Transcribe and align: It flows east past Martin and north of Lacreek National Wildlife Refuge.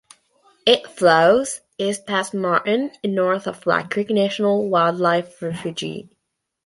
It 0.65 0.87
flows 0.87 1.61
east 1.77 2.07
past 2.07 2.33
Martin 2.33 2.89
and 3.03 3.13
north 3.13 3.45
of 3.45 3.67
Lacreek 3.67 4.09
National 4.09 4.67
Wildlife 4.67 5.39
Refuge. 5.43 6.07